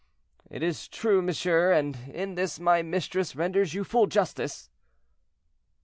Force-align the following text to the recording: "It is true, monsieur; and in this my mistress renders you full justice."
"It 0.49 0.63
is 0.63 0.87
true, 0.87 1.21
monsieur; 1.21 1.71
and 1.73 1.95
in 2.11 2.33
this 2.33 2.59
my 2.59 2.81
mistress 2.81 3.35
renders 3.35 3.75
you 3.75 3.83
full 3.83 4.07
justice." 4.07 4.71